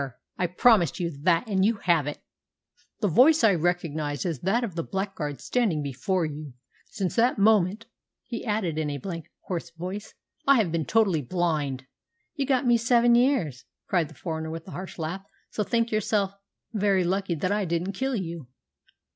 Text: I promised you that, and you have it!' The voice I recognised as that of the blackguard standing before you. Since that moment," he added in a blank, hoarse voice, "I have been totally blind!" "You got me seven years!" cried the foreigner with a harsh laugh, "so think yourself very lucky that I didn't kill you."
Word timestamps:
I 0.35 0.47
promised 0.47 0.99
you 0.99 1.11
that, 1.25 1.47
and 1.47 1.63
you 1.63 1.75
have 1.75 2.07
it!' 2.07 2.17
The 3.01 3.07
voice 3.07 3.43
I 3.43 3.53
recognised 3.53 4.25
as 4.25 4.39
that 4.39 4.63
of 4.63 4.73
the 4.73 4.81
blackguard 4.81 5.39
standing 5.39 5.83
before 5.83 6.25
you. 6.25 6.53
Since 6.87 7.15
that 7.17 7.37
moment," 7.37 7.85
he 8.25 8.43
added 8.43 8.79
in 8.79 8.89
a 8.89 8.97
blank, 8.97 9.27
hoarse 9.41 9.69
voice, 9.69 10.15
"I 10.47 10.55
have 10.55 10.71
been 10.71 10.85
totally 10.85 11.21
blind!" 11.21 11.85
"You 12.33 12.47
got 12.47 12.65
me 12.65 12.77
seven 12.77 13.13
years!" 13.13 13.65
cried 13.85 14.07
the 14.07 14.15
foreigner 14.15 14.49
with 14.49 14.67
a 14.67 14.71
harsh 14.71 14.97
laugh, 14.97 15.21
"so 15.51 15.63
think 15.63 15.91
yourself 15.91 16.33
very 16.73 17.03
lucky 17.03 17.35
that 17.35 17.51
I 17.51 17.65
didn't 17.65 17.93
kill 17.93 18.15
you." 18.15 18.47